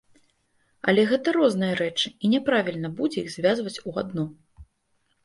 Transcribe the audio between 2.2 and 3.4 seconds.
і няправільна будзе іх